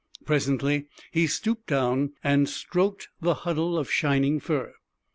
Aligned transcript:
Presently 0.25 0.87
he 1.11 1.27
stooped 1.27 1.67
down 1.67 2.13
and 2.23 2.49
stroked 2.49 3.09
the 3.21 3.35
huddle 3.35 3.77
of 3.77 3.91
shining 3.91 4.39
fur. 4.39 4.73